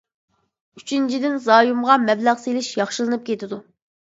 ئۈچىنچىدىن، 0.79 1.35
زايومغا 1.49 1.99
مەبلەغ 2.07 2.43
سېلىش 2.47 2.71
ياخشىلىنىپ 2.83 3.29
كېتىدۇ. 3.31 3.63